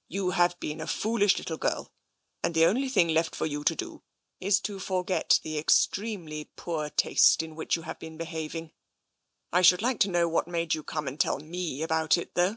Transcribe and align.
"You 0.08 0.30
have 0.30 0.58
been 0.60 0.80
a 0.80 0.86
foolish 0.86 1.36
little 1.36 1.58
girl, 1.58 1.92
and 2.42 2.54
the 2.54 2.64
only 2.64 2.88
thing 2.88 3.08
left 3.08 3.34
for 3.36 3.44
you 3.44 3.62
to 3.64 3.76
do 3.76 4.02
is 4.40 4.58
to 4.60 4.78
forget 4.78 5.40
the 5.42 5.58
ex 5.58 5.86
tremely 5.86 6.48
poor 6.56 6.88
taste 6.88 7.42
in 7.42 7.54
which 7.54 7.76
you 7.76 7.82
have 7.82 7.98
been 7.98 8.16
behaving. 8.16 8.72
I 9.52 9.60
should 9.60 9.82
like 9.82 10.00
to 10.00 10.08
know 10.10 10.26
what 10.26 10.48
made 10.48 10.72
you 10.72 10.84
come 10.84 11.06
and 11.06 11.20
tell 11.20 11.38
me 11.38 11.82
about 11.82 12.16
it, 12.16 12.34
though." 12.34 12.56